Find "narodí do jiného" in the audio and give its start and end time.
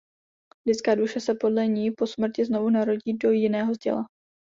2.69-3.73